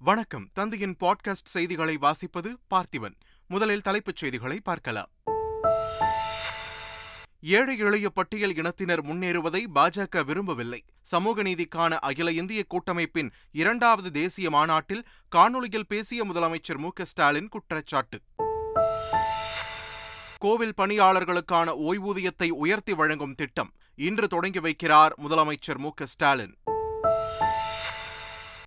வணக்கம். 0.00 0.48
தந்தையின் 0.52 0.96
பாட்காஸ்ட் 1.00 1.48
செய்திகளை 1.48 1.98
வாசிப்பது 2.00 2.54
பார்த்திபன். 2.74 3.14
முதலில் 3.46 3.80
தலைப்புச் 3.80 4.16
செய்திகளை 4.16 4.60
பார்க்கலாம். 4.60 5.10
ஏழை 7.40 7.78
எளிய 7.78 8.10
பட்டியல் 8.10 8.56
இனத்தினர் 8.56 9.04
முன்னேறுவதை 9.04 9.64
பாஜக 9.74 10.24
விரும்பவில்லை. 10.24 10.84
சமூக 11.02 11.42
நீதிக்கான 11.42 11.90
அகில 11.90 12.32
இந்திய 12.32 12.64
கூட்டமைப்பின் 12.68 13.30
இரண்டாவது 13.50 14.10
தேசிய 14.10 14.50
மாநாட்டில் 14.50 15.06
காணொலியில் 15.36 15.88
பேசிய 15.88 16.24
முதலமைச்சர் 16.24 16.78
மு 16.78 16.88
ஸ்டாலின் 17.02 17.48
குற்றச்சாட்டு. 17.48 18.20
கோவில் 20.38 20.74
பணியாளர்களுக்கான 20.76 21.74
ஓய்வூதியத்தை 21.80 22.50
உயர்த்தி 22.50 22.94
வழங்கும் 22.94 23.34
திட்டம். 23.34 23.72
இன்று 23.94 24.28
தொடங்கி 24.28 24.60
வைக்கிறார் 24.60 25.10
முதலமைச்சர் 25.22 25.78
மு 25.78 25.90
ஸ்டாலின். 26.02 26.56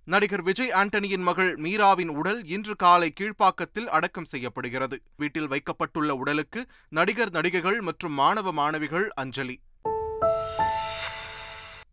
நடிகர் 0.04 0.42
விஜய் 0.42 0.70
ஆண்டனியின் 0.70 1.22
மகள் 1.22 1.54
மீராவின் 1.54 2.08
உடல் 2.08 2.44
இன்று 2.44 2.76
காலை 2.76 3.12
கீழ்ப்பாக்கத்தில் 3.20 3.86
அடக்கம் 3.86 4.24
செய்யப்படுகிறது. 4.24 5.02
வீட்டில் 5.16 5.46
வைக்கப்பட்டுள்ள 5.46 6.14
உடலுக்கு 6.14 6.66
நடிகர் 6.88 7.30
நடிகைகள் 7.30 7.80
மற்றும் 7.80 8.12
மாணவ 8.12 8.52
மாணவிகள் 8.52 9.12
அஞ்சலி. 9.12 9.60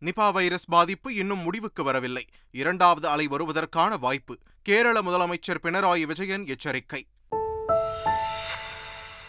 நிபா 0.06 0.32
வைரஸ் 0.32 0.66
பாதிப்பு 0.66 1.16
இன்னும் 1.16 1.40
முடிவுக்கு 1.40 1.84
வரவில்லை. 1.84 2.26
இரண்டாவது 2.52 3.08
அலை 3.08 3.28
வருவதற்கான 3.28 3.98
வாய்ப்பு. 3.98 4.38
கேரள 4.62 5.02
முதலமைச்சர் 5.02 5.60
பினராயி 5.64 6.04
விஜயன் 6.04 6.48
எச்சரிக்கை. 6.48 7.08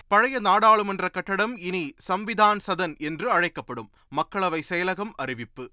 பழைய 0.08 0.38
நாடாளுமன்ற 0.38 1.08
கட்டடம் 1.08 1.56
இனி 1.56 1.94
சம்விதான் 2.08 2.58
சதன் 2.66 2.98
என்று 2.98 3.30
அழைக்கப்படும். 3.30 3.91
மக்களவை 4.16 4.62
செயலகம் 4.69 5.10
அறிவிப்பு. 5.16 5.70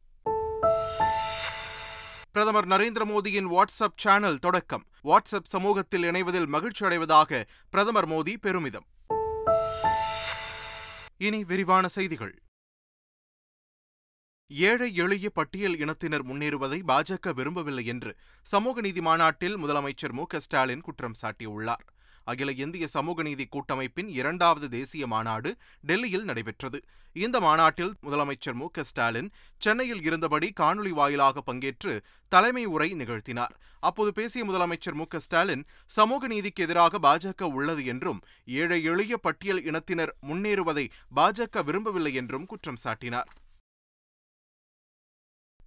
பிரதமர் 2.38 2.68
நரேந்திர 2.68 3.06
மோடியின் 3.06 3.48
வாட்ஸ்அப் 3.52 3.96
சேனல் 3.96 4.40
தொடக்கம். 4.40 4.86
வாட்ஸ்அப் 5.04 5.44
சமூகத்தில் 5.44 6.04
இணைவதில் 6.04 6.48
மகிழ்ச்சி 6.48 6.86
அடைவதாக 6.86 7.46
பிரதமர் 7.70 8.08
மோடி 8.08 8.34
பெருமிதம். 8.42 8.86
இனி 11.18 11.44
விரிவான 11.44 11.88
செய்திகள். 11.88 12.42
ஏழை 14.48 14.96
எளிய 14.96 15.30
பட்டியல் 15.30 15.78
இனத்தினர் 15.78 16.26
முன்னேறுவதை 16.26 16.82
பாஜக 16.88 17.34
விரும்பவில்லை 17.34 17.86
என்று 17.86 18.16
சமூக 18.42 18.82
நீதி 18.82 19.02
மாநாட்டில் 19.02 19.58
முதலமைச்சர் 19.58 20.12
மு 20.12 20.26
ஸ்டாலின் 20.38 20.82
குற்றம் 20.82 21.16
சாட்டியுள்ளார். 21.22 21.86
அகில 22.32 22.52
இந்திய 22.64 22.86
சமூக 22.96 23.24
நீதி 23.28 23.46
கூட்டமைப்பின் 23.56 24.10
இரண்டாவது 24.20 24.68
தேசிய 24.70 25.04
மாநாடு 25.14 25.52
டெல்லியில் 25.90 26.28
நடைபெற்றது. 26.30 26.80
இந்த 27.16 27.38
மாநாட்டில் 27.40 27.94
முதலமைச்சர் 28.06 28.58
மு 28.62 28.68
ஸ்டாலின் 28.90 29.30
சென்னையில் 29.62 30.04
இருந்தபடி 30.08 30.50
காணொலி 30.60 30.92
வாயிலாக 31.00 31.44
பங்கேற்று 31.50 31.94
தலைமை 32.32 32.66
உரை 32.76 32.90
நிகழ்த்தினார். 32.94 33.54
அப்போது 33.80 34.12
பேசிய 34.14 34.44
முதலமைச்சர் 34.46 34.98
மு 35.00 35.06
ஸ்டாலின் 35.26 35.64
சமூக 35.98 36.28
நீதிக்கு 36.28 36.64
எதிராக 36.64 37.00
பாஜக 37.08 37.50
உள்ளது 37.58 37.84
என்றும் 37.94 38.22
ஏழை 38.62 38.80
எளிய 38.92 39.18
பட்டியல் 39.18 39.64
இனத்தினர் 39.64 40.14
முன்னேறுவதை 40.30 40.86
பாஜக 41.16 41.64
விரும்பவில்லை 41.64 42.14
என்றும் 42.14 42.46
குற்றம் 42.46 42.82
சாட்டினார். 42.84 43.30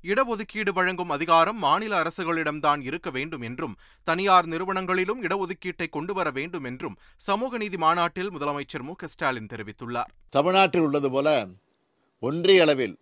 இடஒதுக்கீடு 0.03 0.73
வழங்கும் 0.73 1.11
அதிகாரம் 1.11 1.59
மாநில 1.59 2.03
அரசுகளிடம்தான் 2.03 2.83
இருக்க 2.83 3.11
வேண்டும் 3.11 3.41
என்றும் 3.41 3.77
தனியார் 4.05 4.47
நிறுவனங்களிலும் 4.47 5.23
இடஒதுக்கீட்டை 5.23 5.89
கொண்டு 5.89 6.15
வர 6.15 6.31
வேண்டும் 6.31 6.65
என்றும் 6.65 6.97
சமூக 7.17 7.57
நீதி 7.57 7.77
மாநாட்டில் 7.77 8.33
முதலமைச்சர் 8.33 8.83
மு. 8.83 8.93
ஸ்டாலின் 9.07 9.47
தெரிவித்துள்ளார். 9.47 10.11
தமிழ்நாட்டில் 10.29 10.81
உள்ளது 10.81 11.11
போல 11.11 11.47
ஒன்றிய 12.21 12.63
அளவில் 12.63 12.99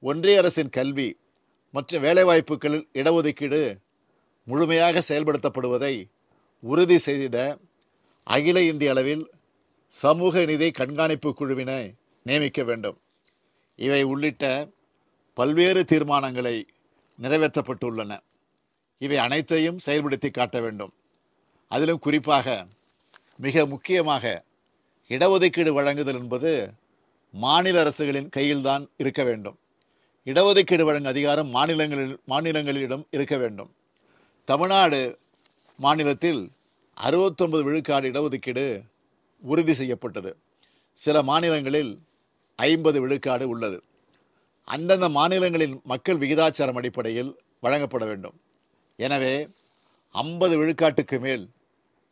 ஒன்றிய 0.00 0.38
அரசின் 0.38 0.68
கல்வி 0.68 1.18
மற்ற 1.72 1.98
வேலைவாய்ப்புகளில் 1.98 2.88
இடஒதுக்கீடு 2.92 3.76
முழுமையாக 4.44 5.02
செயல்படுத்தப்படுவதை 5.08 6.04
உறுதி 6.60 6.96
செய்திட 6.96 7.56
அகில 8.24 8.62
இந்திய 8.62 8.90
அளவில் 8.90 9.30
சமூக 9.88 10.44
நிதி 10.44 10.70
கண்காணிப்பு 10.70 11.34
குழுவினை 11.38 11.94
நியமிக்க 12.22 12.62
வேண்டும். 12.62 13.00
இவை 13.76 14.02
உள்ளிட்ட 14.02 14.68
பல்வேறு 15.34 15.84
தீர்மானங்களை 15.84 16.66
நிறைவேற்றப்பட்டுள்ளன. 17.22 18.18
இவை 18.98 19.16
அனைத்தையும் 19.16 19.78
செயல்படுத்தி 19.86 20.30
காட்ட 20.30 20.60
வேண்டும். 20.60 20.92
அதிலும் 21.68 21.98
குறிப்பாக 21.98 22.66
மிக 23.36 23.66
முக்கியமாக 23.66 24.44
இடஒதுக்கீடு 25.08 25.70
வழங்குதல் 25.72 26.14
என்பது 26.14 26.72
மாநில 27.32 27.80
அரசுகளின் 27.80 28.28
கையில்தான் 28.28 28.88
இருக்க 28.96 29.24
வேண்டும். 29.24 29.58
இடஒதுக்கீடு 30.24 30.84
வழங்கும் 30.84 31.10
அதிகாரம் 31.10 31.48
மாநிலங்களில் 31.48 32.20
மாநிலங்களிடம் 32.24 33.06
இருக்க 33.10 33.36
வேண்டும். 33.36 33.74
தமிழ்நாடு 34.44 35.18
மாநிலத்தில் 35.76 36.50
அறுபத்தொன்பது 36.94 37.64
விழுக்காடு 37.64 38.10
இடஒதுக்கீடு 38.10 38.82
உறுதி 39.40 39.74
செய்யப்பட்டது. 39.74 40.36
சில 40.92 41.22
மாநிலங்களில் 41.22 42.02
ஐம்பது 42.56 43.00
விழுக்காடு 43.00 43.48
உள்ளது. 43.48 43.82
அந்தந்த 44.68 45.06
மாநிலங்களின் 45.18 45.74
மக்கள் 45.92 46.20
விகிதாச்சாரம் 46.22 46.78
அடிப்படையில் 46.80 47.32
வழங்கப்பட 47.64 48.04
வேண்டும். 48.10 48.36
எனவே 48.98 49.34
ஐம்பது 50.14 50.54
விழுக்காட்டுக்கு 50.60 51.16
மேல் 51.26 51.44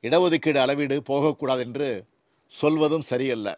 இடஒதுக்கீடு 0.05 0.61
அளவீடு 0.63 0.97
போகக்கூடாது 1.11 1.63
என்று 1.67 1.91
சொல்வதும் 2.51 3.07
சரியல்ல. 3.11 3.49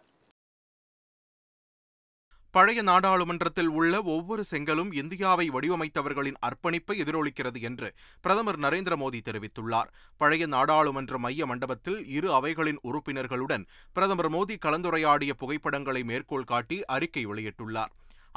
பழைய 2.55 2.81
நாடாளுமன்றத்தில் 2.89 3.71
உள்ள 3.79 3.95
ஒவ்வொரு 4.15 4.43
செங்கலும் 4.51 4.91
இந்தியாவை 4.93 5.47
வடிவமைத்தவர்களின் 5.55 6.39
அர்ப்பணிப்பை 6.47 6.95
எதிரொலிக்கிறது 7.05 7.61
என்று 7.69 7.89
பிரதமர் 8.25 8.59
நரேந்திர 8.65 8.97
மோடி 9.01 9.21
தெரிவித்துள்ளார். 9.29 9.91
பழைய 10.21 10.47
நாடாளுமன்ற 10.47 11.19
மைய 11.25 11.47
மண்டபத்தில் 11.53 11.99
இரு 12.17 12.29
அவைகளின் 12.33 12.81
உறுப்பினர்களுடன் 12.91 13.65
பிரதமர் 13.97 14.31
மோடி 14.37 14.57
கலந்துரையாடிய 14.67 15.35
புகைப்படங்களை 15.43 16.03
மேற்கோள் 16.13 16.51
காட்டி 16.53 16.79
அறிக்கை 16.97 17.25
வெளியிட்டுள்ளார். 17.27 17.93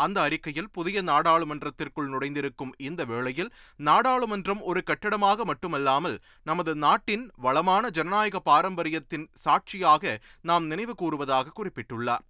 அந்த 0.06 0.18
அறிக்கையில் 0.22 0.72
புதிய 0.72 1.02
நாடாளுமன்றத்திற்குள் 1.02 2.12
நுழைந்திருக்கும் 2.14 2.74
இந்த 2.88 3.02
வேளையில் 3.12 3.52
நாடாளுமன்றம் 3.90 4.62
ஒரு 4.70 4.82
கட்டடமாக 4.86 5.46
மட்டுமல்லாமல் 5.46 6.18
நமது 6.50 6.74
நாட்டின் 6.86 7.26
வளமான 7.38 7.90
ஜனநாயக 7.90 8.42
பாரம்பரியத்தின் 8.50 9.28
சாட்சியாக 9.46 10.18
நாம் 10.50 10.66
நினைவு 10.66 10.96
கூறுவதாக 10.96 11.54
குறிப்பிட்டுள்ளார். 11.60 12.26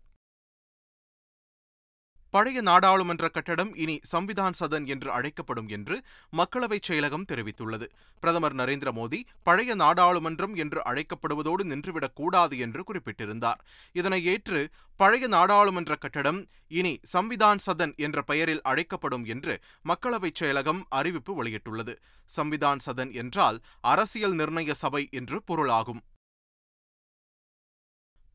பழைய 2.29 2.61
நாடாளுமன்ற 2.61 3.27
கட்டடம் 3.27 3.75
இனி 3.75 3.99
சம்விதான் 4.11 4.53
சதன் 4.59 4.87
என்று 4.87 5.11
அழைக்கப்படும் 5.11 5.67
என்று 5.67 6.01
மக்களவைச் 6.37 6.83
செயலகம் 6.87 7.25
தெரிவித்துள்ளது. 7.27 7.87
பிரதமர் 8.19 8.55
நரேந்திர 8.55 8.91
மோடி 8.91 9.23
பழைய 9.43 9.75
நாடாளுமன்றம் 9.75 10.55
என்று 10.55 10.81
அழைக்கப்படுவதோடு 10.85 11.63
நின்றுவிடக் 11.63 12.15
கூடாது 12.15 12.57
என்று 12.57 12.83
குறிப்பிட்டிருந்தார். 12.83 13.65
இதனை 13.91 14.25
ஏற்று 14.25 14.69
பழைய 14.95 15.27
நாடாளுமன்ற 15.27 15.95
கட்டடம் 15.95 16.45
இனி 16.67 16.99
சம்விதான் 17.13 17.57
சதன் 17.65 17.95
என்ற 17.95 18.21
பெயரில் 18.21 18.61
அழைக்கப்படும் 18.61 19.25
என்று 19.25 19.59
மக்களவைச் 19.85 20.41
செயலகம் 20.41 20.81
அறிவிப்பு 20.89 21.43
வெளியிட்டுள்ளது. 21.43 21.95
சம்விதான் 22.37 22.79
சதன் 22.85 23.13
என்றால் 23.13 23.59
அரசியல் 23.81 24.35
நிர்ணய 24.35 24.71
சபை 24.71 25.07
என்று 25.11 25.43
பொருளாகும். 25.43 26.01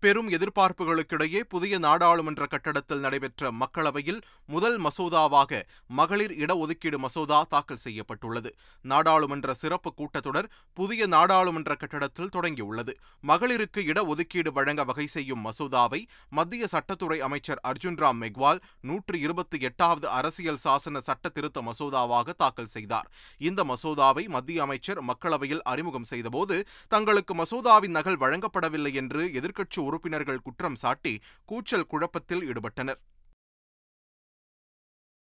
பெரும் 0.02 0.28
எதிர்பார்ப்புகளுக்கிடையே 0.30 1.40
புதிய 1.48 1.78
நாடாளுமன்ற 1.78 2.46
கட்டடத்தில் 2.46 3.02
நடைபெற்ற 3.04 3.50
மக்களவையில் 3.52 4.18
முதல் 4.46 4.78
மசோதாவாக 4.80 5.60
மகளிர் 5.98 6.32
இடஒதுக்கீடு 6.32 6.98
மசோதா 6.98 7.38
தாக்கல் 7.48 7.80
செய்யப்பட்டுள்ளது. 7.84 8.50
நாடாளுமன்ற 8.84 9.54
சிறப்பு 9.54 9.90
கூட்டத்தொடர் 10.00 10.48
புதிய 10.74 11.06
நாடாளுமன்ற 11.06 11.74
கட்டடத்தில் 11.74 12.32
தொடங்கியுள்ளது. 12.36 12.94
மகளிருக்கு 13.28 13.82
இடஒதுக்கீடு 13.92 14.52
வழங்க 14.52 14.84
வகை 14.84 15.06
செய்யும் 15.06 15.44
மசோதாவை 15.46 16.00
மத்திய 16.38 16.68
சட்டத்துறை 16.72 17.18
அமைச்சர் 17.18 17.60
அர்ஜுன் 17.70 18.00
ராம் 18.02 18.20
மெக்வால் 18.22 18.60
நூற்று 18.80 19.20
இருபத்தி 19.20 19.60
எட்டாவது 19.60 20.08
அரசியல் 20.08 20.60
சாசன 20.64 21.04
சட்ட 21.10 21.28
திருத்த 21.28 21.60
மசோதாவாக 21.60 22.36
தாக்கல் 22.36 22.72
செய்தார். 22.74 23.08
இந்த 23.38 23.60
மசோதாவை 23.64 24.26
மத்திய 24.28 24.62
அமைச்சர் 24.62 25.02
மக்களவையில் 25.04 25.64
அறிமுகம் 25.74 26.10
செய்தபோது 26.12 26.58
தங்களுக்கு 26.88 27.34
மசோதாவின் 27.34 27.96
நகல் 28.00 28.20
வழங்கப்படவில்லை 28.26 28.94
என்று 28.94 29.24
எதிர்க்கட்சி 29.40 29.90
உறுப்பினர்கள் 29.92 30.44
குற்றம் 30.46 30.80
சாட்டி 30.82 31.14
கூச்சல் 31.50 31.90
குழப்பத்தில் 31.92 32.44
ஈடுபட்டனர். 32.50 33.00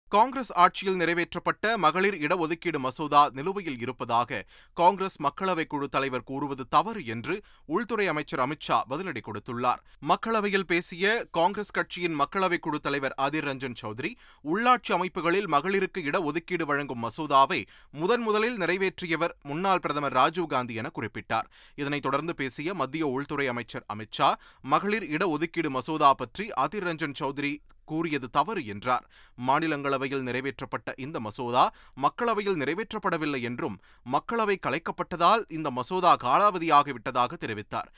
காங்கிரஸ் 0.09 0.53
ஆட்சியில் 0.53 0.99
நிறைவேற்றப்பட்ட 1.01 1.77
மகளிர் 1.77 2.15
இடஒதுக்கீடு 2.15 2.79
மசோதா 2.79 3.31
நிலுவையில் 3.33 3.79
இருப்பதாக 3.79 4.47
காங்கிரஸ் 4.75 5.17
மக்களவை 5.23 5.67
குழு 5.67 5.89
தலைவர் 5.89 6.25
கூறுவது 6.25 6.69
தவறு 6.69 7.05
என்று 7.05 7.35
உள்துறை 7.67 8.07
அமைச்சர் 8.07 8.39
அமித்ஷா 8.39 8.79
பதிலடி 8.91 9.23
கொடுத்துள்ளார். 9.29 9.81
மக்களவையில் 10.09 10.67
பேசிய 10.67 11.27
காங்கிரஸ் 11.31 11.71
கட்சியின் 11.71 12.21
மக்களவை 12.21 12.59
குழு 12.59 12.81
தலைவர் 12.81 13.15
அதிர் 13.15 13.45
ரஞ்சன் 13.45 13.77
சௌத்ரி 13.83 14.13
உள்ளாட்சி 14.45 14.93
அமைப்புகளில் 14.93 15.49
மகளிருக்கு 15.49 16.03
இடஒதுக்கீடு 16.11 16.63
வழங்கும் 16.63 17.05
மசோதாவை 17.05 17.61
முதன் 17.91 18.21
முதலில் 18.21 18.57
நிறைவேற்றியவர் 18.57 19.37
முன்னாள் 19.43 19.81
பிரதமர் 19.81 20.13
ராஜீவ்காந்தி 20.13 20.75
என 20.75 20.91
குறிப்பிட்டார். 20.95 21.49
இதனைத் 21.75 22.03
தொடர்ந்து 22.03 22.35
பேசிய 22.35 22.75
மத்திய 22.75 23.07
உள்துறை 23.07 23.47
அமைச்சர் 23.47 23.87
அமித்ஷா 23.95 24.35
மகளிர் 24.63 25.05
இடஒதுக்கீடு 25.05 25.69
மசோதா 25.69 26.15
பற்றி 26.15 26.53
அதிர் 26.53 26.85
ரஞ்சன் 26.85 27.19
சௌத்ரி 27.19 27.61
கூறியது 27.91 28.29
தவறு 28.31 28.63
என்றார். 28.75 29.05
மாநிலங்களவையில் 29.49 30.27
நிறைவேற்றப்பட்ட 30.29 30.95
இந்த 31.05 31.21
மசோதா 31.21 31.65
மக்களவையில் 32.05 32.61
நிறைவேற்றப்படவில்லை 32.63 33.41
என்றும் 33.51 33.79
மக்களவை 34.07 34.57
கலைக்கப்பட்டதால் 34.67 35.45
இந்த 35.59 35.71
மசோதா 35.71 36.15
காலாவதியாகிவிட்டதாக 36.27 37.33
தெரிவித்தார். 37.45 37.91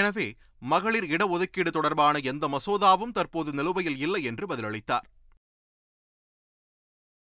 எனவே 0.00 0.28
மகளிர் 0.72 1.06
இடஒதுக்கீடு 1.14 1.70
தொடர்பான 1.70 2.20
எந்த 2.32 2.44
மசோதாவும் 2.48 3.12
தற்போது 3.12 3.50
நிலுவையில் 3.52 3.98
இல்லை 3.98 4.20
என்று 4.30 4.44
பதிலளித்தார். 4.52 5.06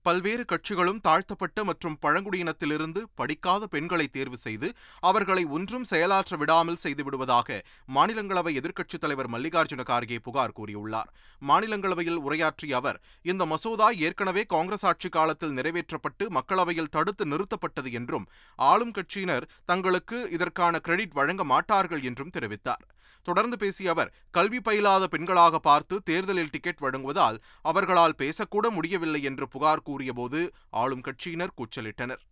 பல்வேறு 0.06 0.44
கட்சிகளும் 0.44 1.00
தாழ்த்தப்பட்ட 1.06 1.64
மற்றும் 1.64 1.96
பழங்குடியினத்திலிருந்து 2.04 3.02
படிக்காத 3.16 3.68
பெண்களை 3.68 4.06
தேர்வு 4.08 4.38
செய்து 4.38 4.68
அவர்களை 5.00 5.44
ஒன்றும் 5.46 5.88
செயலாற்ற 5.92 6.38
விடாமல் 6.38 6.80
செய்துவிடுவதாக 6.84 7.58
மாநிலங்களவை 7.96 8.54
எதிர்க்கட்சித் 8.60 9.04
தலைவர் 9.04 9.30
மல்லிகார்ஜுன 9.30 9.86
கார்கே 9.92 10.18
புகார் 10.28 10.56
கூறியுள்ளார். 10.60 11.10
மாநிலங்களவையில் 11.42 12.22
உரையாற்றிய 12.28 12.76
அவர் 12.76 13.00
இந்த 13.22 13.46
மசோதா 13.46 13.90
ஏற்கனவே 14.08 14.44
காங்கிரஸ் 14.56 14.86
ஆட்சி 14.86 15.10
காலத்தில் 15.10 15.56
நிறைவேற்றப்பட்டு 15.58 16.28
மக்களவையில் 16.38 16.94
தடுத்து 16.96 17.26
நிறுத்தப்பட்டது 17.26 17.92
என்றும் 17.92 18.28
ஆளும் 18.60 18.96
கட்சியினர் 18.98 19.48
தங்களுக்கு 19.66 20.20
இதற்கான 20.38 20.80
கிரெடிட் 20.80 21.18
வழங்க 21.20 21.44
மாட்டார்கள் 21.54 22.02
என்றும் 22.02 22.36
தெரிவித்தார். 22.38 22.86
தொடர்ந்து 23.30 23.58
பேசிய 23.64 23.94
அவர் 23.94 24.14
கல்வி 24.38 24.60
பயிலாத 24.68 25.04
பெண்களாக 25.14 25.60
பார்த்து 25.68 25.96
தேர்தலில் 26.10 26.54
டிக்கெட் 26.56 26.84
வழங்குவதால் 26.86 27.38
அவர்களால் 27.70 28.20
பேசக்கூட 28.24 28.68
முடியவில்லை 28.70 29.22
என்று 29.30 29.48
புகார் 29.48 29.86
கூறியபோது 29.90 30.42
ஆளும் 30.82 31.06
கட்சியினர் 31.08 31.56
கூச்சலிட்டனர். 31.60 32.24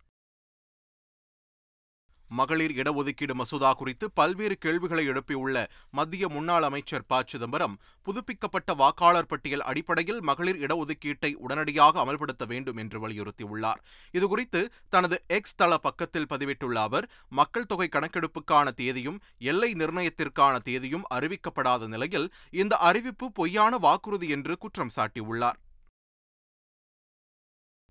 மகளிர் 2.28 2.72
இடஒதுக்கீடு 2.72 3.34
மசோதா 3.34 3.72
குறித்து 3.72 4.10
பல்வேறு 4.10 4.56
கேள்விகளை 4.56 5.08
எழுப்பியுள்ள 5.08 5.66
மத்திய 5.90 6.28
முன்னாள் 6.28 6.62
அமைச்சர் 6.62 7.06
ப. 7.06 7.22
சிதம்பரம் 7.26 7.78
புதுப்பிக்கப்பட்ட 8.02 8.74
வாக்காளர் 8.74 9.26
பட்டியல் 9.26 9.60
அடிப்படையில் 9.60 10.22
மகளிர் 10.22 10.56
இடஒதுக்கீட்டை 10.56 11.34
உடனடியாக 11.34 12.04
அமல்படுத்த 12.04 12.46
வேண்டும் 12.46 12.76
என்று 12.76 13.08
வலியுறுத்தியுள்ளார். 13.08 13.80
இதுகுறித்து 14.12 14.66
தனது 14.88 15.24
எக்ஸ் 15.26 15.54
தள 15.54 15.78
பக்கத்தில் 15.78 16.26
பதிவிட்டுள்ள 16.30 16.74
அவர் 16.74 17.10
மக்கள் 17.28 17.66
தொகை 17.66 17.88
கணக்கெடுப்புக்கான 17.92 18.74
தேதியும் 18.74 19.20
எல்லை 19.38 19.72
நிர்ணயத்திற்கான 19.72 20.58
தேதியும் 20.58 21.06
அறிவிக்கப்படாத 21.14 21.86
நிலையில் 21.86 22.32
இந்த 22.50 22.76
அறிவிப்பு 22.76 23.32
பொய்யான 23.32 23.78
வாக்குறுதி 23.78 24.28
என்று 24.28 24.58
குற்றம் 24.58 24.90
சாட்டியுள்ளார். 24.96 25.58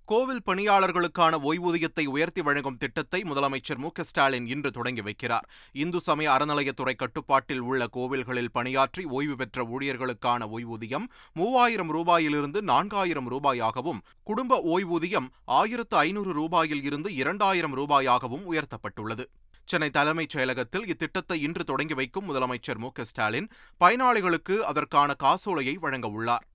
கோவில் 0.06 0.42
பணியாளர்களுக்கான 0.46 1.38
ஓய்வூதியத்தை 1.44 2.06
உயர்த்தி 2.06 2.42
வழங்கும் 2.42 2.78
திட்டத்தை 2.78 3.22
முதலமைச்சர் 3.22 3.78
மு 3.78 3.90
ஸ்டாலின் 4.02 4.48
இன்று 4.48 4.72
தொடங்கி 4.72 5.02
வைக்கிறார். 5.02 5.46
இந்து 5.72 6.02
சமய 6.02 6.32
அறநிலையத்துறை 6.32 6.96
கட்டுப்பாட்டில் 6.96 7.60
உள்ள 7.60 7.88
கோவில்களில் 7.94 8.52
பணியாற்றி 8.52 9.04
ஓய்வு 9.06 9.36
பெற்ற 9.36 9.64
ஊழியர்களுக்கான 9.64 10.48
ஓய்வூதியம் 10.56 11.08
மூவாயிரம் 11.34 11.94
ரூபாயிலிருந்து 11.94 12.62
நான்காயிரம் 12.62 13.30
ரூபாயாகவும் 13.30 14.04
குடும்ப 14.24 14.62
ஓய்வூதியம் 14.64 15.30
ஆயிரத்து 15.46 15.98
ஐநூறு 15.98 16.34
ரூபாயில் 16.42 16.84
இருந்து 16.84 17.14
இரண்டாயிரம் 17.14 17.78
ரூபாயாகவும் 17.78 18.46
உயர்த்தப்பட்டுள்ளது. 18.52 19.26
சென்னை 19.66 19.90
தலைமைச் 19.90 20.36
செயலகத்தில் 20.36 20.90
இத்திட்டத்தை 20.94 21.34
இன்று 21.34 21.64
தொடங்கி 21.64 21.94
வைக்கும் 21.94 22.28
முதலமைச்சர் 22.30 22.78
மு 22.78 22.90
ஸ்டாலின் 23.02 23.50
பயனாளிகளுக்கு 23.80 24.58
அதற்கான 24.58 25.14
காசோலையை 25.14 25.74
வழங்க 25.74 26.08
உள்ளார். 26.08 26.46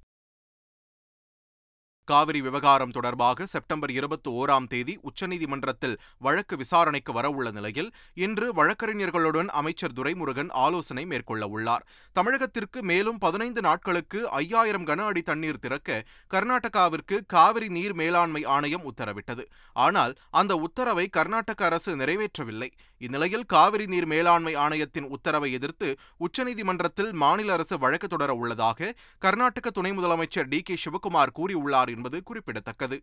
காவிரி 2.08 2.40
விவகாரம் 2.40 2.92
தொடர்பாக 2.92 3.46
செப்டம்பர் 3.46 3.90
இருபத்தி 3.90 4.30
ஓராம் 4.30 4.66
தேதி 4.66 4.94
உச்சநீதிமன்றத்தில் 5.08 5.94
வழக்கு 6.18 6.54
விசாரணைக்கு 6.56 7.12
வரவுள்ள 7.12 7.48
நிலையில் 7.50 7.90
இன்று 8.14 8.46
வழக்கறிஞர்களுடன் 8.52 9.50
அமைச்சர் 9.60 9.94
துரைமுருகன் 9.98 10.50
ஆலோசனை 10.64 11.04
மேற்கொள்ள 11.04 11.46
உள்ளார். 11.46 11.84
தமிழகத்திற்கு 12.16 12.80
மேலும் 12.82 13.18
பதினைந்து 13.18 13.60
நாட்களுக்கு 13.60 14.20
ஐயாயிரம் 14.30 14.86
கன 14.86 15.04
அடி 15.04 15.22
தண்ணீர் 15.22 15.62
திறக்க 15.64 16.00
கர்நாடகாவிற்கு 16.34 17.18
காவிரி 17.26 17.68
நீர் 17.68 17.94
மேலாண்மை 17.94 18.42
ஆணையம் 18.56 18.86
உத்தரவிட்டது. 18.90 19.44
ஆனால் 19.76 20.14
அந்த 20.40 20.52
உத்தரவை 20.66 21.06
கர்நாடக 21.18 21.64
அரசு 21.64 21.92
நிறைவேற்றவில்லை. 21.96 22.70
இந்நிலையில் 23.00 23.46
காவிரி 23.46 23.86
நீர் 23.86 24.06
மேலாண்மை 24.06 24.54
ஆணையத்தின் 24.56 25.08
உத்தரவை 25.16 25.52
எதிர்த்து 25.52 25.88
உச்சநீதிமன்றத்தில் 26.26 27.12
மாநில 27.22 27.52
அரசு 27.52 27.76
வழக்கு 27.78 28.08
தொடர 28.08 28.30
உள்ளதாக 28.34 28.90
கர்நாடக 29.22 29.70
துணை 29.70 29.92
முதலமைச்சர் 29.92 30.50
டி 30.52 30.60
கே 30.62 30.76
சிவகுமார் 30.84 31.36
கூறியுள்ளார் 31.38 31.90
என்பது 32.00 32.18
குறிப்பிடத்தக்கது. 32.28 32.98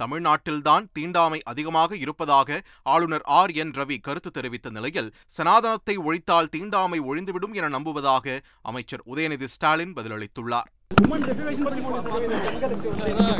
தமிழ்நாட்டில்தான் 0.00 0.84
தீண்டாமை 0.96 1.38
அதிகமாக 1.50 1.96
இருப்பதாக 1.96 2.58
ஆளுநர் 2.92 3.24
ஆர். 3.38 3.52
என். 3.62 3.72
ரவி 3.78 3.96
கருத்து 4.06 4.30
தெரிவித்த 4.30 4.70
நிலையில் 4.76 5.08
சனாதனத்தை 5.36 5.94
ஒழித்தால் 5.98 6.50
தீண்டாமை 6.54 6.98
ஒழிந்துவிடும் 7.00 7.56
என 7.58 7.70
நம்புவதாக 7.76 8.36
அமைச்சர் 8.70 9.02
உதயநிதி 9.12 9.48
ஸ்டாலின் 9.54 9.94
பதிலளித்துள்ளார். 9.98 10.68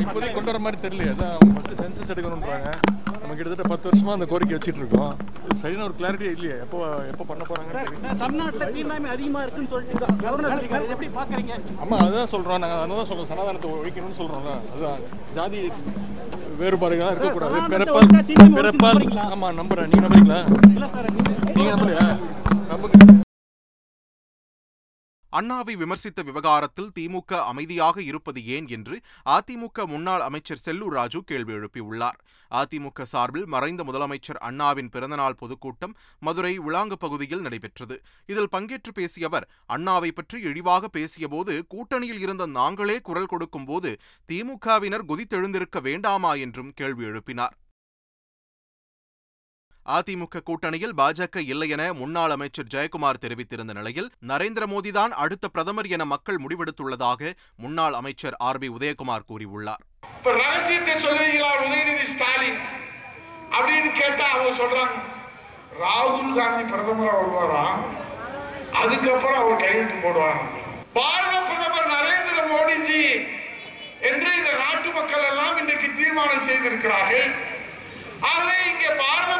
இப்போதைக்கு 0.04 0.34
கொண்டு 0.34 0.50
வர 0.50 0.58
மாதிரி 0.64 0.80
தெரியல 0.84 1.06
அதான் 1.14 1.38
ஃபர்ஸ்ட் 1.54 1.78
சென்சஸ் 1.82 2.12
எடுக்கணுன்றாங்க 2.14 2.68
நம்ம 3.28 3.38
கிட்டத்தட்ட 3.38 3.72
பத்து 3.72 3.86
வருஷமா 3.88 4.12
அந்த 4.12 4.26
கோரிக்கை 4.26 4.58
வச்சுட்டு 4.58 4.76
இருக்கோம் 4.76 5.10
சரியான 5.54 5.84
ஒரு 5.84 5.94
கிளாரிட்டியே 5.98 6.30
இல்லையே. 6.30 6.54
எப்போ 6.56 6.78
எப்போ 7.10 7.24
பண்ண 7.24 7.42
போறாங்க 7.48 8.14
தமிழ்நாட்டில் 8.18 8.72
தீண்டாமை 8.72 9.10
அதிகமா 9.10 9.42
இருக்குன்னு 9.42 9.68
சொல்லிட்டு. 9.68 10.06
எப்படி 10.88 11.08
பாக்குறீங்க 11.18 11.52
ஆமா 11.82 11.96
அதுதான் 12.04 12.30
சொல்றோம். 12.30 12.58
நாங்கள் 12.58 12.82
அதான் 12.84 13.10
சொல்றோம். 13.10 13.24
சனாதனத்தை 13.24 13.70
ஒழிக்கணும்னு 13.72 14.18
சொல்றோம்ல 14.18 14.54
அதுதான் 14.72 15.02
ஜாதி 15.34 15.60
வேறுபாடுகள்லாம் 16.60 17.12
இருக்கக்கூடாது. 17.12 17.60
பிறப்பால் 17.74 18.10
பிறப்பால் 18.54 18.96
ஒழிச்சு 18.96 18.96
நம்புறீங்களா? 18.96 19.26
ஆமா 19.36 19.50
நம்புறேன். 19.60 19.90
நீங்க 19.92 20.06
நம்புறீங்களா? 20.06 20.40
இல்ல 20.74 20.88
சார் 20.94 21.12
நீங்க- 21.12 21.52
நீங்க 21.54 21.70
நம்பலையா? 21.74 22.06
நம்புங்க. 22.72 23.26
அண்ணாவை 25.32 25.74
விமர்சித்த 25.76 26.22
விவகாரத்தில் 26.22 26.90
திமுக 26.98 27.40
அமைதியாக 27.44 28.02
இருப்பது 28.02 28.40
ஏன் 28.46 28.68
என்று 28.68 28.96
அதிமுக 29.26 29.86
முன்னாள் 29.86 30.20
அமைச்சர் 30.20 30.62
செல்லூர் 30.64 30.94
ராஜு 30.98 31.20
கேள்வி 31.24 31.52
எழுப்பியுள்ளார். 31.52 32.18
அதிமுக 32.50 33.02
சார்பில் 33.02 33.46
மறைந்த 33.46 33.84
முதலமைச்சர் 33.84 34.40
அண்ணாவின் 34.40 34.88
பிறந்தநாள் 34.88 35.38
பொதுக்கூட்டம் 35.38 35.96
மதுரை 36.20 36.54
உலாங்கு 36.58 36.98
பகுதியில் 36.98 37.40
நடைபெற்றது. 37.40 37.98
இதில் 38.26 38.52
பங்கேற்று 38.56 38.92
பேசிய 38.94 39.26
அவர் 39.26 39.48
அண்ணாவை 39.68 40.10
பற்றி 40.10 40.40
இழிவாக 40.40 40.88
பேசியபோது 40.92 41.54
கூட்டணியில் 41.74 42.20
இருந்த 42.20 42.46
நாங்களே 42.46 42.98
குரல் 43.00 43.26
கொடுக்கும்போது 43.26 43.92
திமுகவினர் 44.28 45.08
குதித்தெழுந்திருக்க 45.08 45.80
வேண்டாமா 45.80 46.34
என்றும் 46.34 46.72
கேள்வி 46.74 47.04
எழுப்பினார். 47.04 47.56
அதிமுக 49.96 50.42
கூட்டணியில் 50.48 50.94
பாஜக 51.00 51.42
இல்லை 51.52 51.68
என 51.74 51.82
முன்னாள் 52.00 52.32
அமைச்சர் 52.34 52.70
ஜெயக்குமார் 52.74 53.20
தெரிவித்திருந்த 53.24 53.72
நிலையில் 53.78 54.08
நரேந்திர 54.30 54.64
மோடிதான் 54.72 55.12
அடுத்த 55.24 55.48
பிரதமர் 55.54 55.88
என 55.96 56.04
மக்கள் 56.12 56.40
முடிவெடுத்துள்ளதாக 56.44 57.30
முன்னாள் 57.62 57.96
அமைச்சர் 58.00 58.36
ஆர் 58.48 58.60
பி 58.62 58.68
உதயகுமார் 58.76 59.28
கூறியுள்ளார். 59.30 59.82
ரகசியத்தை 60.40 60.94
சொல்லுவீங்களா 61.04 61.50
உதயநிதி 61.64 62.06
ஸ்டாலின்? 62.12 62.60
அப்படின்னு 63.56 63.90
கேட்டா 64.00 64.26
அவங்க 64.34 64.52
சொல்றாங்க. 64.62 64.96
ராகுல் 65.82 66.36
காந்தி 66.38 66.64
பிரதமரா 66.72 67.14
வருவாராம் 67.18 67.82
அதுக்கப்புறம் 68.80 69.40
அவர் 69.42 69.62
கையெழுத்து 69.64 69.98
போடுவாராம் 70.04 70.48
பாரத 70.96 71.34
பிரதமர் 71.48 71.92
நரேந்திர 71.96 72.38
மோடிஜி 72.52 73.02
என்று 74.08 74.30
இந்த 74.38 74.50
நாட்டு 74.62 74.90
மக்கள் 74.96 75.28
எல்லாம் 75.30 75.58
இன்றைக்கு 75.62 75.88
தீர்மானம் 75.98 76.46
செய்திருக்கிறார்கள். 76.48 77.28
ஆகவே 78.30 78.56
இங்கே 78.70 78.90
பாரத 79.02 79.32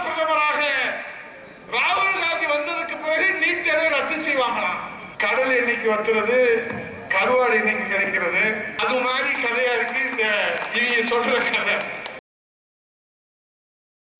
ராகுல் 1.75 2.21
காந்தி 2.21 2.47
வந்ததுக்கு 2.47 2.97
பிறகு 3.05 3.27
நீட் 3.41 3.65
தேர்வை 3.65 3.89
ரத்து 3.89 4.17
செய்வாங்களாம் 4.27 4.81
கடல் 5.17 5.55
இன்னைக்கு 5.59 5.87
வத்துறது 5.93 6.39
கருவாடு 7.15 7.55
இன்னைக்கு 7.61 7.85
கிடைக்கிறது. 7.89 8.43
அது 8.83 8.95
மாதிரி 9.07 9.31
கதையா 9.45 9.73
இருக்கு 9.77 10.01
இந்த 10.11 10.25
இவங்க 10.79 11.03
சொல்ற 11.13 11.37
கதை. 11.57 11.77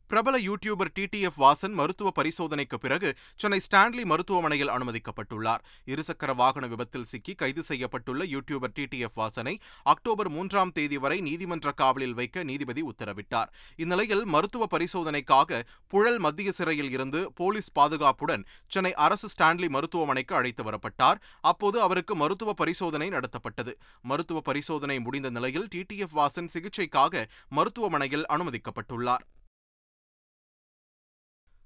பிரபல 0.09 0.39
யூடியூபர் 0.39 0.91
டிடிஎஃப் 0.99 1.39
வாசன் 1.39 1.73
மருத்துவ 1.73 2.11
பரிசோதனைக்கு 2.19 2.77
பிறகு 2.81 3.15
சென்னை 3.37 3.61
ஸ்டான்லி 3.67 4.05
மருத்துவமனையில் 4.05 4.71
அனுமதிக்கப்பட்டுள்ளார். 4.71 5.63
இருசக்கர 5.87 6.35
வாகன 6.35 6.67
விபத்தில் 6.67 7.05
சிக்கி 7.05 7.35
கைது 7.35 7.65
செய்யப்பட்டுள்ள 7.69 8.23
யூடியூபர் 8.35 8.75
டிடிஎஃப் 8.79 9.15
வாசனை 9.15 9.59
அக்டோபர் 9.83 10.29
மூன்றாம் 10.29 10.73
தேதி 10.73 10.99
வரை 10.99 11.21
நீதிமன்ற 11.21 11.73
காவலில் 11.73 12.15
வைக்க 12.15 12.43
நீதிபதி 12.43 12.83
உத்தரவிட்டார். 12.83 13.51
இந்நிலையில் 13.77 14.25
மருத்துவ 14.25 14.67
பரிசோதனைக்காக 14.79 15.63
புழல் 15.89 16.19
மத்திய 16.19 16.53
சிறையில் 16.53 16.91
இருந்து 16.91 17.33
போலீஸ் 17.35 17.73
பாதுகாப்புடன் 17.73 18.45
சென்னை 18.69 18.95
அரசு 18.95 19.29
ஸ்டான்லி 19.39 19.69
மருத்துவமனைக்கு 19.69 20.35
அழைத்து 20.35 20.65
வரப்பட்டார். 20.65 21.21
அப்போது 21.41 21.81
அவருக்கு 21.81 22.17
மருத்துவ 22.17 22.53
பரிசோதனை 22.53 23.09
நடத்தப்பட்டது. 23.09 23.75
மருத்துவ 24.03 24.41
பரிசோதனை 24.41 25.01
முடிந்த 25.01 25.31
நிலையில் 25.31 25.69
டிடிஎஃப் 25.75 26.17
வாசன் 26.17 26.49
சிகிச்சைக்காக 26.55 27.25
மருத்துவமனையில் 27.49 28.27
அனுமதிக்கப்பட்டுள்ளார். 28.29 29.25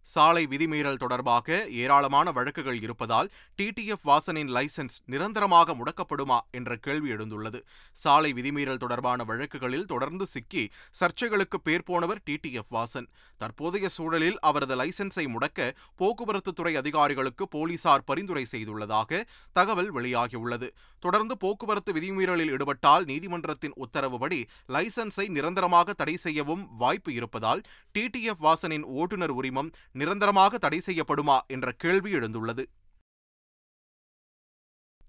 சாலை 0.02 0.46
விதிமீறல் 0.46 0.96
தொடர்பாக 0.96 1.68
ஏராளமான 1.68 2.32
வழக்குகள் 2.32 2.82
இருப்பதால் 2.82 3.30
டிடிஎஃப் 3.62 4.04
வாசனின் 4.04 4.50
லைசன்ஸ் 4.56 4.96
நிரந்தரமாக 5.04 5.74
முடக்கப்படுமா 5.74 6.38
என்ற 6.50 6.76
கேள்வி 6.76 7.10
எழுந்துள்ளது. 7.10 7.60
சாலை 7.92 8.32
விதிமீறல் 8.32 8.76
தொடர்பான 8.76 9.24
வழக்குகளில் 9.24 9.84
தொடர்ந்து 9.84 10.26
சிக்கி 10.26 10.70
சர்ச்சைகளுக்கு 11.00 11.58
பேர் 11.62 11.82
போனவர் 11.82 12.22
டிடிஎஃப் 12.26 12.70
வாசன். 12.70 13.06
தற்போதைய 13.36 13.88
சூழலில் 13.88 14.38
அவரது 14.40 14.76
லைசன்ஸை 14.76 15.26
முடக்க 15.26 15.70
போக்குவரத்து 15.96 16.52
துறை 16.52 16.76
அதிகாரிகளுக்கு 16.76 17.48
போலீசார் 17.48 18.04
பரிந்துரை 18.04 18.46
செய்துள்ளதாக 18.50 19.22
தகவல் 19.52 19.94
வெளியாகியுள்ளது. 19.94 20.70
தொடர்ந்து 21.00 21.36
போக்குவரத்து 21.36 21.92
விதிமீறலில் 21.92 22.50
ஈடுபட்டால் 22.50 23.04
நீதிமன்றத்தின் 23.04 23.72
உத்தரவுபடி 23.74 24.46
லைசென்ஸை 24.68 25.28
நிரந்தரமாக 25.28 25.92
தடை 25.92 26.16
செய்யவும் 26.16 26.76
வாய்ப்பு 26.76 27.14
இருப்பதால் 27.14 27.60
டிடிஎஃப் 27.98 28.42
வாசனின் 28.42 28.82
ஓட்டுநர் 28.82 29.30
உரிமம் 29.30 29.72
நிரந்தரமாக 29.92 30.58
தடை 30.58 30.80
செய்யப்படுமா 30.86 31.38
என்ற 31.46 31.72
கேள்வி 31.72 32.12
எழுந்துள்ளது. 32.14 32.64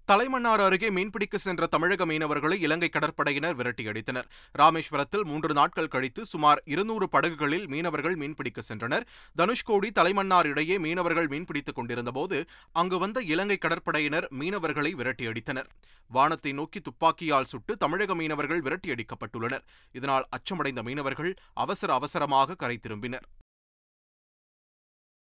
தலைமன்னார் 0.08 0.62
அருகே 0.64 0.88
மீன்பிடிக்க 0.90 1.36
சென்ற 1.36 1.66
தமிழக 1.66 2.06
மீனவர்களை 2.06 2.52
இலங்கை 2.52 2.88
கடற்படையினர் 2.92 3.54
விரட்டியடித்தனர். 3.60 4.26
ராமேஸ்வரத்தில் 4.58 5.24
மூன்று 5.24 5.54
நாட்கள் 5.54 5.88
கழித்து 5.88 6.26
சுமார் 6.26 6.60
இருநூறு 6.64 7.08
படகுகளில் 7.08 7.66
மீனவர்கள் 7.66 8.16
மீன்பிடிக்க 8.16 8.62
சென்றனர். 8.68 9.06
தனுஷ்கோடி 9.36 9.90
தலைமன்னார் 9.98 10.46
இடையே 10.46 10.78
மீனவர்கள் 10.78 11.26
மீன்பிடித்துக் 11.26 11.72
கொண்டிருந்தபோது 11.72 12.44
அங்கு 12.72 12.98
வந்த 12.98 13.22
இலங்கை 13.22 13.58
கடற்படையினர் 13.60 14.26
மீனவர்களை 14.40 14.92
விரட்டியடித்தனர். 15.00 15.70
வானத்தை 16.08 16.52
நோக்கி 16.52 16.80
துப்பாக்கியால் 16.80 17.50
சுட்டு 17.54 17.76
தமிழக 17.76 18.14
மீனவர்கள் 18.14 18.62
விரட்டியடிக்கப்பட்டுள்ளனர். 18.62 19.64
இதனால் 19.92 20.28
அச்சமடைந்த 20.30 20.82
மீனவர்கள் 20.82 21.34
அவசர 21.54 21.92
அவசரமாக 21.94 22.54
கரை 22.54 22.78
திரும்பினர். 22.82 23.26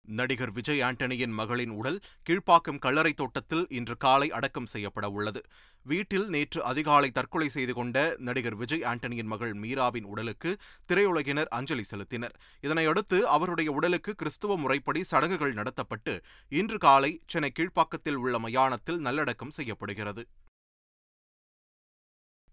நடிகர் 0.07 0.51
விஜய் 0.51 0.81
ஆண்டனியின் 0.81 1.33
மகளின் 1.39 1.69
உடல் 1.69 1.99
கீழ்ப்பாக்கம் 2.29 2.79
கல்லறை 2.79 3.13
தோட்டத்தில் 3.13 3.65
இன்று 3.69 3.97
காலை 3.97 4.31
அடக்கம் 4.31 4.65
செய்யப்பட 4.65 5.09
உள்ளது. 5.09 5.41
வீட்டில் 5.83 6.27
நேற்று 6.27 6.63
அதிகாலை 6.63 7.11
தற்கொலை 7.11 7.49
செய்து 7.49 7.73
கொண்ட 7.73 8.15
நடிகர் 8.17 8.55
விஜய் 8.55 8.83
ஆண்டனியின் 8.83 9.31
மகள் 9.33 9.53
மீராவின் 9.53 10.03
உடலுக்கு 10.03 10.57
திரையுலகினர் 10.89 11.49
அஞ்சலி 11.49 11.85
செலுத்தினர். 11.91 12.35
இதனையடுத்து 12.61 13.19
அவருடைய 13.21 13.71
உடலுக்கு 13.71 14.15
கிறிஸ்துவ 14.15 14.57
முறைப்படி 14.57 15.03
சடங்குகள் 15.03 15.53
நடத்தப்பட்டு 15.53 16.15
இன்று 16.49 16.77
காலை 16.77 17.21
சென்னை 17.25 17.51
கீழ்ப்பாக்கத்தில் 17.59 18.15
உள்ள 18.15 18.39
மயானத்தில் 18.39 18.97
நல்லடக்கம் 18.97 19.51
செய்யப்படுகிறது. 19.51 20.27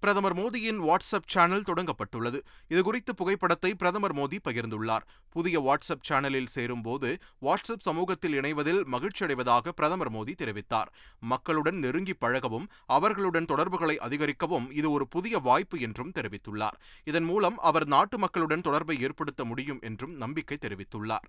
பிரதமர் 0.04 0.36
மோடியின் 0.36 0.80
வாட்ஸ்அப் 0.86 1.30
சேனல் 1.34 1.62
தொடங்கப்பட்டுள்ளது. 1.62 2.38
இதுகுறித்து 2.68 3.12
புகைப்படத்தை 3.16 3.74
பிரதமர் 3.74 4.14
மோடி 4.14 4.38
பகிர்ந்துள்ளார். 4.48 5.04
புதிய 5.30 5.60
வாட்ஸ்அப் 5.60 6.04
சேனலில் 6.08 6.50
சேரும்போது 6.54 7.18
வாட்ஸ்அப் 7.42 7.84
சமூகத்தில் 7.86 8.40
இணைவதில் 8.40 8.82
மகிழ்ச்சியடைவதாக 8.94 9.68
பிரதமர் 9.68 10.12
மோடி 10.12 10.34
தெரிவித்தார். 10.42 10.90
மக்களுடன் 11.20 11.78
நெருங்கி 11.78 12.14
பழகவும் 12.20 12.66
அவர்களுடன் 12.86 13.44
தொடர்புகளை 13.44 13.98
அதிகரிக்கவும் 13.98 14.70
இது 14.70 14.90
ஒரு 14.90 15.08
புதிய 15.08 15.38
வாய்ப்பு 15.38 15.80
என்றும் 15.80 16.12
தெரிவித்துள்ளார். 16.20 16.78
இதன் 17.04 17.24
மூலம் 17.24 17.58
அவர் 17.58 17.86
நாட்டு 17.86 18.18
மக்களுடன் 18.18 18.60
தொடர்பை 18.60 19.00
ஏற்படுத்த 19.00 19.44
முடியும் 19.44 19.80
என்றும் 19.80 20.14
நம்பிக்கை 20.16 20.58
தெரிவித்துள்ளார். 20.60 21.26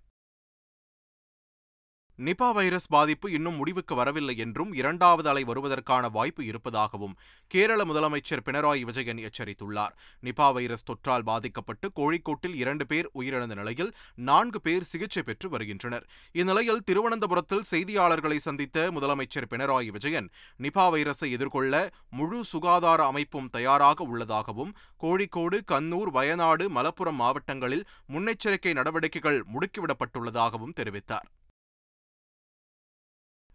நிபா 2.20 2.48
வைரஸ் 2.54 2.88
பாதிப்பு 2.88 3.32
இன்னும் 3.32 3.56
முடிவுக்கு 3.56 3.96
வரவில்லை 3.96 4.38
என்றும் 4.38 4.74
இரண்டாவது 4.74 5.30
அலை 5.30 5.44
வருவதற்கான 5.44 6.10
வாய்ப்பு 6.10 6.46
இருப்பதாகவும் 6.46 7.18
கேரள 7.48 7.86
முதலமைச்சர் 7.86 8.44
பினராயி 8.46 8.82
விஜயன் 8.82 9.20
எச்சரித்துள்ளார். 9.28 9.94
நிபா 10.24 10.54
வைரஸ் 10.54 10.88
தொற்றால் 10.90 11.26
பாதிக்கப்பட்டு 11.30 11.92
கோழிக்கோட்டில் 11.96 12.56
இரண்டு 12.62 12.86
பேர் 12.86 13.10
உயிரிழந்த 13.14 13.56
நிலையில் 13.56 13.92
நான்கு 14.16 14.62
பேர் 14.62 14.84
சிகிச்சை 14.84 15.24
பெற்று 15.24 15.50
வருகின்றனர். 15.50 16.08
இந்நிலையில் 16.32 16.84
திருவனந்தபுரத்தில் 16.86 17.68
செய்தியாளர்களை 17.72 18.40
சந்தித்த 18.48 18.88
முதலமைச்சர் 18.92 19.50
பினராயி 19.50 19.92
விஜயன் 19.92 20.30
நிபா 20.60 20.88
வைரஸை 20.96 21.32
எதிர்கொள்ள 21.32 21.90
முழு 22.10 22.44
சுகாதார 22.44 23.06
அமைப்பும் 23.06 23.50
தயாராக 23.50 24.04
உள்ளதாகவும் 24.04 24.76
கோழிக்கோடு 25.04 25.60
கண்ணூர் 25.72 26.12
வயநாடு 26.20 26.68
மலப்புரம் 26.70 27.20
மாவட்டங்களில் 27.24 27.88
முன்னெச்சரிக்கை 28.14 28.74
நடவடிக்கைகள் 28.74 29.42
முடுக்கிவிடப்பட்டுள்ளதாகவும் 29.54 30.78
தெரிவித்தார். 30.82 31.28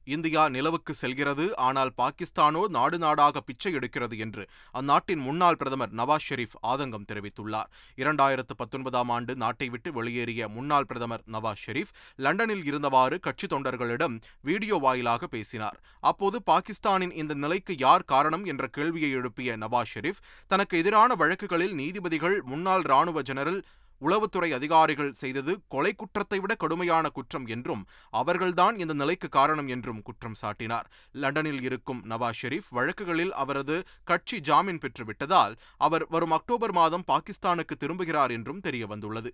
இந்தியா 0.04 0.48
நிலவுக்கு 0.48 0.94
செல்கிறது. 0.94 1.56
ஆனால் 1.56 1.92
பாகிஸ்தானோ 1.96 2.62
நாடு 2.68 2.98
நாடாக 2.98 3.40
பிச்சை 3.40 3.72
எடுக்கிறது 3.74 4.18
என்று 4.18 4.44
அந்நாட்டின் 4.72 5.22
முன்னாள் 5.26 5.56
பிரதமர் 5.56 5.94
நவாஸ் 5.94 6.26
ஷெரீப் 6.28 6.56
ஆதங்கம் 6.66 7.06
தெரிவித்துள்ளார். 7.12 7.70
இரண்டாயிரத்து 7.96 8.56
பத்தொன்பதாம் 8.56 9.08
ஆண்டு 9.08 9.36
நாட்டை 9.36 9.68
விட்டு 9.68 9.92
வெளியேறிய 9.92 10.48
முன்னாள் 10.48 10.86
பிரதமர் 10.86 11.24
நவாஸ் 11.32 11.62
ஷெரீப் 11.66 11.92
லண்டனில் 12.16 12.64
இருந்தவாறு 12.64 13.18
கட்சி 13.20 13.46
தொண்டர்களிடம் 13.46 14.16
வீடியோ 14.40 14.76
வாயிலாக 14.76 15.26
பேசினார். 15.26 15.78
அப்போது 16.00 16.42
பாகிஸ்தானின் 16.42 17.14
இந்த 17.22 17.34
நிலைக்கு 17.34 17.74
யார் 17.78 18.04
காரணம் 18.04 18.44
என்ற 18.44 18.66
கேள்வியை 18.66 19.10
எழுப்பிய 19.10 19.56
நவாஸ் 19.56 19.92
ஷெரீப் 19.94 20.22
தனக்கு 20.46 20.78
எதிரான 20.78 21.14
வழக்குகளில் 21.14 21.74
நீதிபதிகள் 21.74 22.42
முன்னாள் 22.42 22.82
ராணுவ 22.82 23.22
ஜெனரல் 23.22 23.62
உளவுத்துறை 24.00 24.50
அதிகாரிகள் 24.58 25.12
செய்தது 25.12 25.52
கொலை 25.68 25.92
குற்றத்தை 25.92 26.38
விட 26.38 26.54
கடுமையான 26.54 27.08
குற்றம் 27.08 27.46
என்றும் 27.46 27.82
அவர்கள்தான் 28.10 28.78
இந்த 28.78 28.94
நிலைக்கு 28.94 29.28
காரணம் 29.28 29.68
என்றும் 29.68 30.02
குற்றம் 30.02 30.38
சாட்டினார். 30.42 30.86
லண்டனில் 31.12 31.62
இருக்கும் 31.62 32.00
நவாஸ் 32.10 32.40
ஷெரீப் 32.42 32.70
வழக்குகளில் 32.70 33.32
அவரது 33.42 33.76
கட்சி 34.04 34.38
ஜாமீன் 34.40 34.82
பெற்றுவிட்டதால் 34.82 35.54
அவர் 35.78 36.06
வரும் 36.08 36.30
அக்டோபர் 36.30 36.72
மாதம் 36.72 37.08
பாகிஸ்தானுக்கு 37.08 37.76
திரும்புகிறார் 37.80 38.30
என்றும் 38.30 38.64
தெரியவந்துள்ளது. 38.64 39.32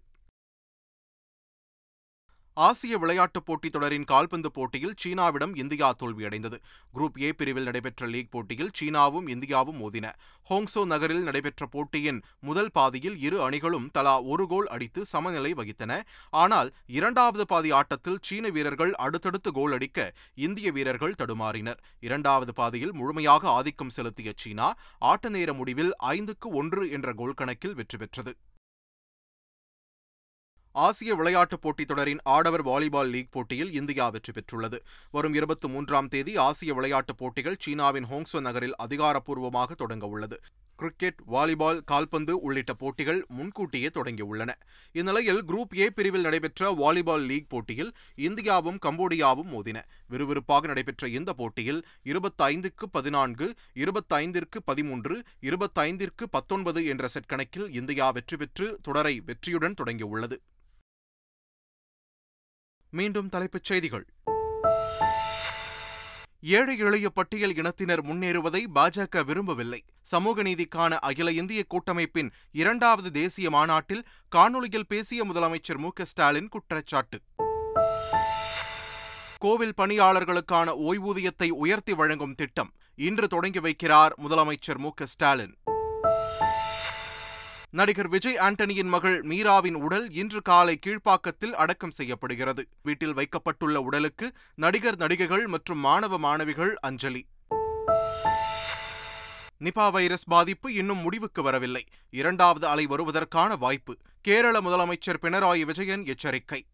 ஆசிய 2.64 2.98
விளையாட்டுப் 2.98 3.44
போட்டித் 3.44 3.72
தொடரின் 3.72 4.04
கால்பந்து 4.04 4.50
போட்டியில் 4.50 4.94
சீனாவிடம் 5.02 5.56
இந்தியா 5.56 5.88
தோல்வியடைந்தது. 6.02 6.58
குரூப் 6.94 7.18
ஏ 7.22 7.32
பிரிவில் 7.32 7.62
நடைபெற்ற 7.62 8.06
லீக் 8.06 8.30
போட்டியில் 8.30 8.70
சீனாவும் 8.78 9.26
இந்தியாவும் 9.34 9.78
மோதின. 9.82 10.12
ஹோங்சோ 10.50 10.84
நகரில் 10.84 11.22
நடைபெற்ற 11.22 11.66
போட்டியின் 11.66 12.22
முதல் 12.40 12.70
பாதியில் 12.72 13.18
இரு 13.18 13.42
அணிகளும் 13.42 13.90
தலா 13.92 14.20
ஒரு 14.20 14.46
கோல் 14.46 14.66
அடித்து 14.66 15.04
சமநிலை 15.04 15.52
வகித்தன. 15.52 16.00
ஆனால் 16.30 16.72
இரண்டாவது 16.86 17.46
பாதி 17.46 17.70
ஆட்டத்தில் 17.70 18.18
சீன 18.22 18.48
வீரர்கள் 18.48 18.94
அடுத்தடுத்து 18.94 19.52
கோல் 19.52 19.72
அடிக்க 19.72 20.08
இந்திய 20.34 20.70
வீரர்கள் 20.70 21.18
தடுமாறினர். 21.18 21.80
இரண்டாவது 22.00 22.52
பாதியில் 22.52 22.92
முழுமையாக 22.92 23.48
ஆதிக்கம் 23.48 23.90
செலுத்திய 23.90 24.32
சீனா 24.36 24.74
ஆட்ட 24.98 25.28
நேர 25.28 25.52
முடிவில் 25.52 25.94
ஐந்துக்கு 26.14 26.50
ஒன்று 26.62 26.90
என்ற 26.90 27.12
கோல் 27.12 27.38
கணக்கில் 27.42 27.74
வெற்றி 27.74 27.98
பெற்றது. 27.98 28.34
ஆசிய 30.76 31.14
விளையாட்டுப் 31.14 31.60
போட்டித் 31.60 31.86
தொடரின் 31.86 32.18
ஆடவர் 32.22 32.62
வாலிபால் 32.62 33.10
லீக் 33.10 33.32
போட்டியில் 33.32 33.72
இந்தியா 33.72 34.08
வெற்றி 34.08 34.32
பெற்றுள்ளது. 34.32 34.78
வரும் 35.10 35.34
இருபத்தி 35.34 35.68
மூன்றாம் 35.68 36.08
தேதி 36.08 36.36
ஆசிய 36.36 36.74
விளையாட்டுப் 36.74 37.18
போட்டிகள் 37.18 37.56
சீனாவின் 37.58 38.06
ஹோங்சோ 38.10 38.40
நகரில் 38.40 38.76
அதிகாரப்பூர்வமாக 38.76 39.74
தொடங்க 39.74 40.06
உள்ளது. 40.06 40.40
கிரிக்கெட் 40.76 41.20
வாலிபால் 41.26 41.78
கால்பந்து 41.84 42.40
உள்ளிட்ட 42.40 42.72
போட்டிகள் 42.74 43.24
முன்கூட்டியே 43.28 43.86
தொடங்கியுள்ளன. 43.86 44.50
இந்நிலையில் 44.92 45.40
குரூப் 45.44 45.76
ஏ 45.76 45.90
பிரிவில் 45.90 46.20
நடைபெற்ற 46.20 46.70
வாலிபால் 46.70 47.24
லீக் 47.26 47.48
போட்டியில் 47.48 47.92
இந்தியாவும் 48.16 48.80
கம்போடியாவும் 48.86 49.50
மோதின. 49.54 49.80
விறுவிறுப்பாக 50.10 50.66
நடைபெற்ற 50.66 51.08
இந்த 51.08 51.32
போட்டியில் 51.32 51.80
இருபத்தைந்துக்கு 52.04 52.86
பதினான்கு 52.92 53.48
இருபத்தைந்திற்கு 53.74 54.60
பதிமூன்று 54.64 55.22
இருபத்தைந்திற்கு 55.40 56.26
பத்தொன்பது 56.30 56.84
என்ற 56.86 57.08
செட் 57.08 57.26
கணக்கில் 57.26 57.72
இந்தியா 57.72 58.10
வெற்றி 58.10 58.36
பெற்று 58.36 58.78
தொடரை 58.82 59.16
வெற்றியுடன் 59.20 59.78
தொடங்கியுள்ளது. 59.82 60.38
மீண்டும் 62.98 63.28
தலைப்புச் 63.28 63.68
செய்திகள். 63.70 64.06
ஏழை 66.40 66.74
எளிய 66.78 67.08
பட்டியல் 67.08 67.54
இனத்தினர் 67.56 68.02
முன்னேறுவதை 68.08 68.62
பாஜக 68.74 69.24
விரும்பவில்லை. 69.24 69.80
சமூக 70.12 70.42
நீதிக்கான 70.42 70.92
அகில 71.08 71.32
இந்திய 71.32 71.62
கூட்டமைப்பின் 71.68 72.30
இரண்டாவது 72.62 73.10
தேசிய 73.10 73.50
மாநாட்டில் 73.50 74.06
காணொலியில் 74.36 74.88
பேசிய 74.88 75.20
முதலமைச்சர் 75.24 75.82
மு 75.84 75.90
ஸ்டாலின் 76.02 76.48
குற்றச்சாட்டு. 76.48 77.20
கோவில் 79.38 79.76
பணியாளர்களுக்கான 79.80 80.68
ஓய்வூதியத்தை 80.88 81.48
உயர்த்தி 81.64 81.92
வழங்கும் 81.92 82.34
திட்டம். 82.34 82.70
இன்று 83.08 83.28
தொடங்கி 83.28 83.60
வைக்கிறார் 83.60 84.14
முதலமைச்சர் 84.24 84.82
மு 84.84 84.90
ஸ்டாலின். 85.04 85.56
நடிகர் 87.70 88.08
விஜய் 88.08 88.36
ஆண்டனியின் 88.36 88.88
மகள் 88.88 89.20
மீராவின் 89.20 89.74
உடல் 89.74 90.10
இன்று 90.10 90.42
காலை 90.42 90.78
கீழ்ப்பாக்கத்தில் 90.86 91.52
அடக்கம் 91.52 91.90
செய்யப்படுகிறது. 91.90 92.68
வீட்டில் 92.82 93.14
வைக்கப்பட்டுள்ள 93.14 93.80
உடலுக்கு 93.80 94.32
நடிகர் 94.54 94.96
நடிகைகள் 94.96 95.46
மற்றும் 95.46 95.78
மாணவ 95.78 96.18
மாணவிகள் 96.18 96.78
அஞ்சலி. 96.78 97.26
நிபா 99.60 99.90
வைரஸ் 99.90 100.24
பாதிப்பு 100.24 100.74
இன்னும் 100.74 100.98
முடிவுக்கு 100.98 101.42
வரவில்லை. 101.42 101.84
இரண்டாவது 102.10 102.66
அலை 102.66 102.86
வருவதற்கான 102.86 103.56
வாய்ப்பு. 103.56 103.96
கேரள 104.20 104.60
முதலமைச்சர் 104.60 105.18
பினராயி 105.22 105.60
விஜயன் 105.60 106.06
எச்சரிக்கை. 106.06 106.66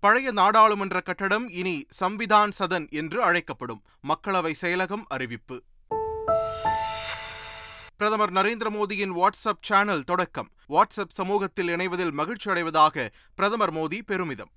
பழைய 0.00 0.32
நாடாளுமன்ற 0.32 1.00
கட்டடம் 1.00 1.48
இனி 1.48 1.86
சம்விதான் 2.00 2.50
சதன் 2.58 2.90
என்று 2.90 3.22
அழைக்கப்படும். 3.22 3.82
மக்களவை 4.08 4.54
செயலகம் 4.60 5.02
அறிவிப்பு. 5.08 5.62
பிரதமர் 8.00 8.32
நரேந்திர 8.32 8.70
மோடியின் 8.70 9.12
வாட்ஸ்அப் 9.14 9.60
சேனல் 9.60 10.04
தொடக்கம். 10.04 10.50
வாட்ஸ்அப் 10.68 11.10
சமூகத்தில் 11.10 11.68
இணைவதில் 11.68 12.12
மகிழ்ச்சி 12.12 12.50
அடைவதாக 12.50 13.10
பிரதமர் 13.34 13.74
மோடி 13.74 13.98
பெருமிதம். 14.06 14.50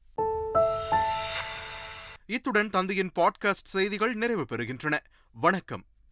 இத்துடன் 2.25 2.69
தந்தையின் 2.69 3.12
பாட்காஸ்ட் 3.15 3.63
செய்திகள் 3.63 4.13
நிறைவு 4.13 4.45
பெறுகின்றன. 4.50 5.00
வணக்கம். 5.33 5.83